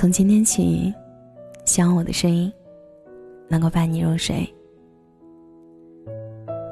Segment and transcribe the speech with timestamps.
[0.00, 0.90] 从今天起，
[1.66, 2.50] 希望我的声音
[3.50, 4.48] 能够伴你入睡。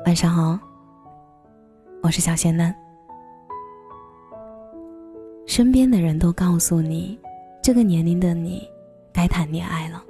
[0.06, 0.58] 晚上好，
[2.02, 2.74] 我是小仙嫩。
[5.44, 7.18] 身边的人都告诉你，
[7.62, 8.66] 这个年龄的你
[9.12, 10.02] 该谈恋爱了。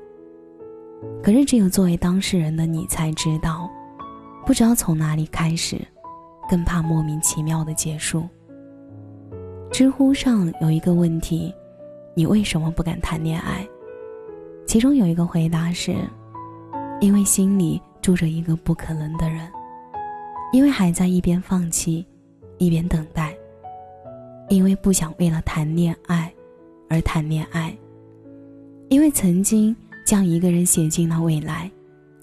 [1.21, 3.68] 可是，只有作为当事人的你才知道，
[4.46, 5.76] 不知道从哪里开始，
[6.48, 8.29] 更怕莫名其妙的结束。
[9.72, 11.53] 知乎上有一个问题：
[12.18, 13.64] 你为什么不敢谈恋爱？
[14.67, 15.95] 其中有一个回答是：
[17.00, 19.49] 因为心里住着一个不可能的人，
[20.53, 22.04] 因为还在一边放弃，
[22.59, 23.32] 一边等待，
[24.49, 26.35] 因为不想为了谈恋爱
[26.90, 27.73] 而谈恋爱，
[28.89, 31.71] 因为曾经将一个人写进了未来，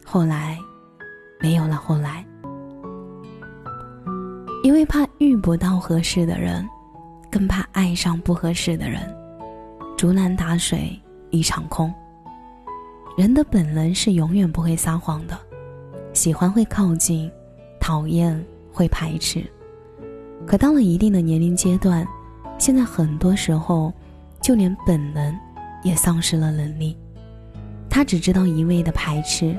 [0.03, 0.59] 后来
[1.39, 2.25] 没有了后来，
[4.61, 6.67] 因为怕遇不到合适的人。
[7.31, 9.01] 更怕爱上不合适的人，
[10.05, 10.95] 竹篮打水
[11.31, 11.91] 一场空。
[13.17, 15.35] 人的本能是永远不会撒谎的，
[16.13, 17.27] 喜欢会靠近，
[17.79, 18.39] 讨厌
[18.71, 19.43] 会排斥。
[20.45, 22.07] 可到了一定的年龄阶段，
[22.59, 23.91] 现在很多时候，
[24.39, 25.35] 就连本能
[25.83, 26.95] 也丧失了能力。
[27.89, 29.57] 他只知道一味的排斥，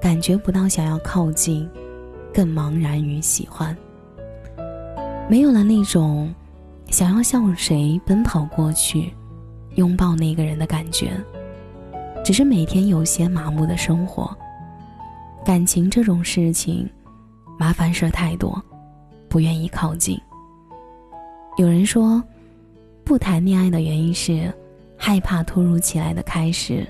[0.00, 1.68] 感觉不到想要靠近，
[2.32, 3.76] 更茫然于喜欢。
[5.28, 6.32] 没有了那种。
[6.88, 9.14] 想要向谁奔跑过去，
[9.76, 11.12] 拥抱那个人的感觉，
[12.24, 14.36] 只是每天有些麻木的生活。
[15.44, 16.88] 感情这种事情，
[17.58, 18.62] 麻烦事太多，
[19.28, 20.18] 不愿意靠近。
[21.56, 22.22] 有人说，
[23.04, 24.52] 不谈恋爱的原因是
[24.96, 26.86] 害怕突如其来的开始，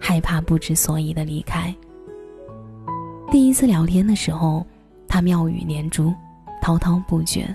[0.00, 1.74] 害怕不知所以的离开。
[3.30, 4.64] 第一次聊天的时候，
[5.06, 6.14] 他妙语连珠，
[6.60, 7.54] 滔滔不绝。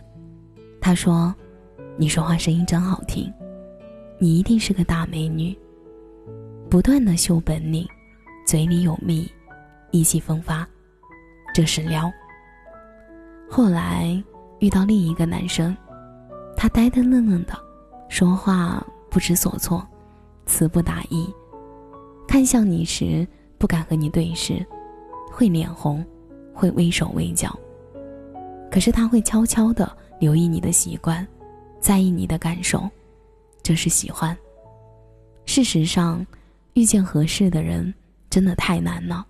[0.80, 1.34] 他说。
[1.98, 3.32] 你说话声音真好听，
[4.22, 5.58] 你一定是个大美女。
[6.70, 7.84] 不断的秀本领，
[8.46, 9.28] 嘴里有蜜，
[9.90, 10.66] 意气风发，
[11.56, 12.08] 这是撩。
[13.50, 14.24] 后来
[14.60, 15.76] 遇到另一个男生，
[16.56, 17.54] 他呆呆愣愣的，
[18.10, 19.84] 说话不知所措，
[20.46, 21.28] 词不达意，
[22.28, 24.64] 看向你时不敢和你对视，
[25.32, 26.06] 会脸红，
[26.54, 27.58] 会畏手畏脚。
[28.70, 31.28] 可是他会悄悄的留意你的习惯。
[31.80, 32.88] 在意你的感受，
[33.64, 34.36] 这是喜欢。
[35.46, 36.26] 事实上，
[36.74, 37.94] 遇见合适的人
[38.30, 39.26] 真的太难了。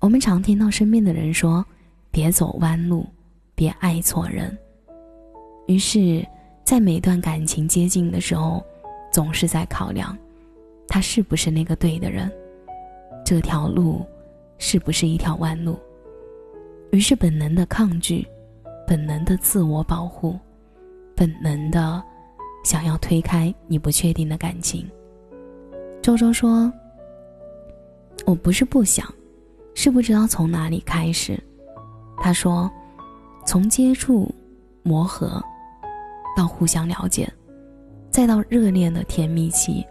[0.00, 1.64] 我们常听到身边的人说
[2.10, 3.06] ：“别走弯路，
[3.54, 4.56] 别爱错人。”
[5.66, 6.26] 于是，
[6.64, 8.64] 在每段感情接近的时候，
[9.12, 10.16] 总是在考量，
[10.86, 12.30] 他是不是那个对的人，
[13.24, 14.06] 这条路
[14.56, 15.78] 是不是一条弯路。
[16.90, 18.26] 于是，本能的抗拒，
[18.86, 20.38] 本能的自我保护。
[21.14, 22.02] 本能的
[22.68, 24.86] 想要推开你不确定的感情。
[26.02, 26.70] 周周说
[28.26, 29.10] ：“我不是不想，
[29.74, 31.42] 是不知道从哪里开始。”
[32.20, 32.70] 他说
[33.46, 34.30] ：“从接触、
[34.82, 35.42] 磨合，
[36.36, 37.26] 到互相了解，
[38.10, 39.82] 再到热恋的甜蜜期，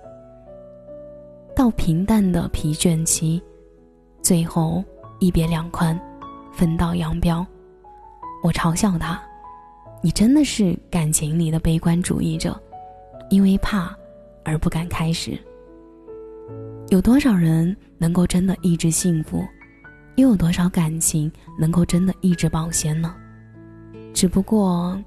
[1.56, 3.42] 到平淡的疲倦期，
[4.22, 4.84] 最后
[5.18, 6.00] 一别两宽，
[6.54, 7.44] 分道扬镳。”
[8.46, 9.20] 我嘲笑他。
[10.00, 12.56] 你真的是感情里的悲观主义者，
[13.30, 13.96] 因为怕
[14.44, 15.38] 而不敢开始。
[16.90, 19.44] 有多少人能够真的一直幸福？
[20.16, 23.14] 又有多少感情能够真的一直保鲜呢？
[24.14, 25.00] 只不过，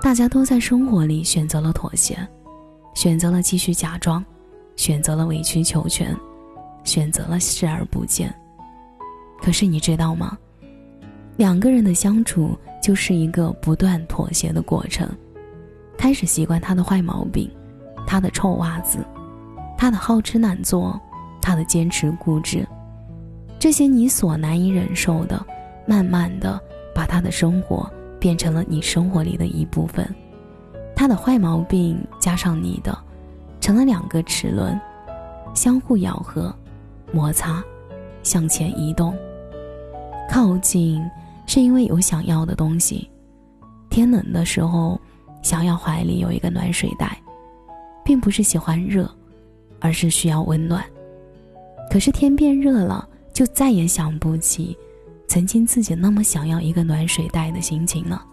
[0.00, 2.16] 大家都在生活里选择了妥协，
[2.94, 4.24] 选择了继续假装，
[4.76, 6.14] 选择了委曲求全，
[6.84, 8.32] 选择了视而不见。
[9.42, 10.38] 可是你知道吗？
[11.36, 15.08] 两个人的相处就是一个不断妥协的过程，
[15.96, 17.50] 开始习惯他的坏毛病，
[18.06, 19.04] 他的臭袜子，
[19.76, 21.00] 他的好吃懒做，
[21.40, 22.66] 他的坚持固执，
[23.58, 25.44] 这些你所难以忍受的，
[25.86, 26.60] 慢慢的
[26.94, 30.08] 把他的生活变成了你生活里的一部分，
[30.94, 32.96] 他的坏毛病加上你的，
[33.60, 34.78] 成了两个齿轮，
[35.54, 36.54] 相互咬合，
[37.12, 37.62] 摩擦，
[38.22, 39.16] 向前移动，
[40.30, 41.02] 靠近。
[41.46, 43.06] 是因为有想要的东西，
[43.90, 44.98] 天冷的时候，
[45.44, 47.16] 想要怀里有一个暖水袋，
[48.04, 49.08] 并不是喜欢热，
[49.78, 50.84] 而是需要温暖。
[51.88, 54.76] 可是天变热了，就再也想不起
[55.28, 58.24] 曾经自己那么想要一个暖水袋的心情了。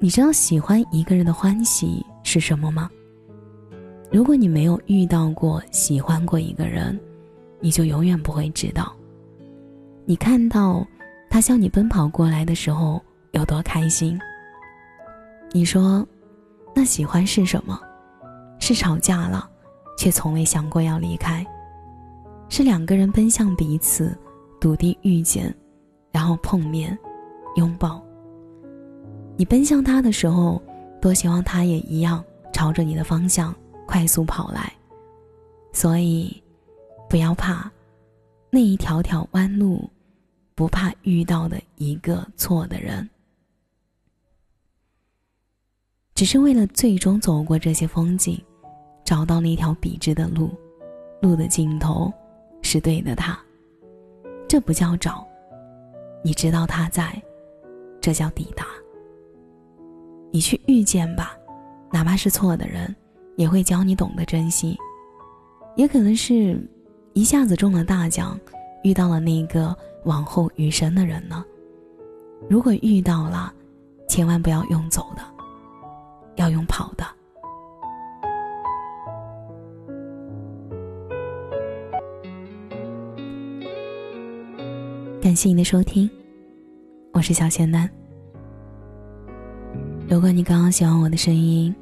[0.00, 2.90] 你知道喜欢一个人的欢喜是什么吗？
[4.10, 6.98] 如果你没有遇到过喜欢过一个人，
[7.60, 8.92] 你就永远不会知道。
[10.04, 10.84] 你看到。
[11.32, 13.00] 他向你奔跑过来的时候
[13.30, 14.18] 有多开心？
[15.52, 16.06] 你说，
[16.74, 17.80] 那喜欢是什么？
[18.60, 19.48] 是吵架了，
[19.98, 21.44] 却从未想过要离开。
[22.48, 24.16] 是两个人奔向彼此，
[24.60, 25.52] 笃定遇见，
[26.12, 26.96] 然后碰面，
[27.56, 28.00] 拥抱。
[29.36, 30.62] 你奔向他的时候，
[31.00, 33.54] 多希望他也一样朝着你的方向
[33.86, 34.72] 快速跑来。
[35.72, 36.42] 所以，
[37.08, 37.70] 不要怕，
[38.50, 39.88] 那一条条弯路，
[40.54, 43.08] 不怕遇到的一个错的人。
[46.20, 48.38] 只是为了最终走过这些风景，
[49.06, 50.50] 找到那条笔直的路，
[51.22, 52.12] 路的尽头
[52.60, 53.40] 是对的他。
[54.46, 55.26] 这不叫找，
[56.22, 57.10] 你知道他在，
[58.02, 58.66] 这叫抵达。
[60.30, 61.34] 你去遇见吧，
[61.90, 62.94] 哪怕是错的人，
[63.36, 64.76] 也会教你懂得珍惜。
[65.74, 66.62] 也可能是，
[67.14, 68.38] 一下子中了大奖，
[68.84, 69.74] 遇到了那个
[70.04, 71.42] 往后余生的人呢。
[72.46, 73.50] 如果遇到了，
[74.06, 75.22] 千万不要用走的。
[76.40, 77.06] 要用跑的。
[85.20, 86.08] 感谢你的收听，
[87.12, 87.88] 我是小仙丹。
[90.08, 91.74] 如果你刚刚喜欢我的声音，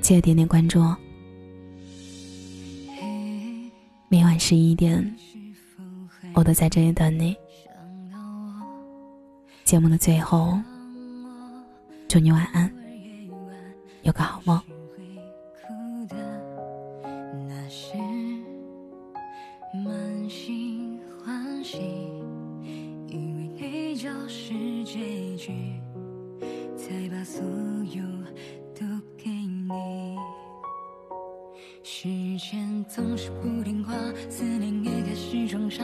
[0.00, 0.96] 记得点点关注哦。
[4.08, 5.16] 每晚十一点，
[6.34, 7.36] 我都在这里等你。
[9.62, 10.58] 节目的最后，
[12.08, 12.68] 祝你晚安。
[14.04, 14.58] 有个好梦。
[14.58, 15.02] 会
[15.54, 16.16] 哭的
[17.48, 17.96] 那是
[19.82, 21.78] 满心欢喜，
[23.08, 23.96] 因为你。
[23.96, 24.52] 就是
[24.84, 25.52] 结局，
[26.76, 27.42] 才把所
[27.94, 28.02] 有
[28.74, 28.84] 都
[29.16, 29.70] 给你。
[31.82, 33.94] 时间总是不听话，
[34.28, 35.82] 思念也开始装傻，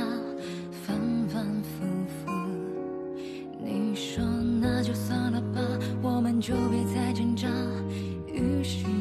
[0.70, 0.94] 反
[1.28, 2.30] 反复复。
[3.58, 3.94] 你。
[3.94, 4.22] 说
[4.60, 5.60] 那就算了吧，
[6.02, 7.48] 我们就别再挣扎。
[8.62, 8.99] 于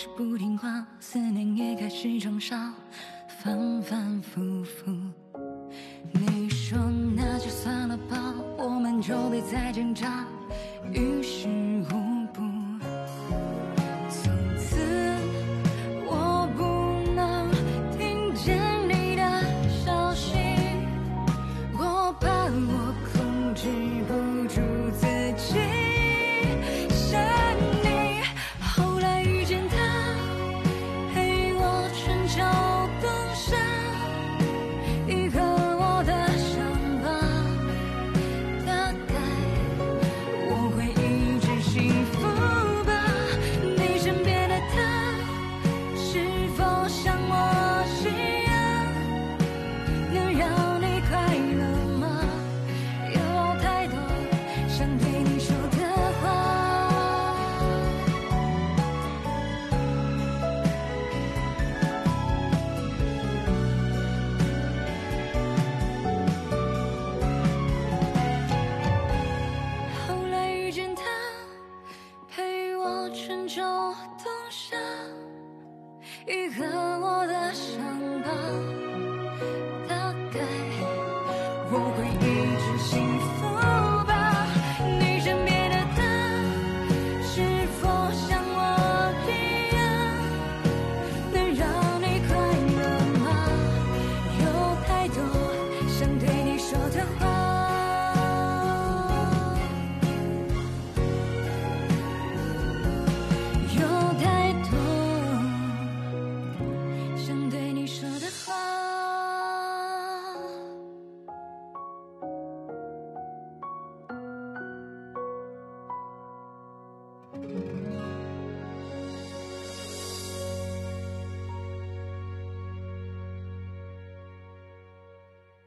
[0.00, 2.72] 是不听话，思念也开始装傻，
[3.42, 4.92] 反反复复。
[6.12, 6.78] 你说
[7.16, 10.24] 那就算了吧，我们就别再挣扎，
[78.40, 78.77] 的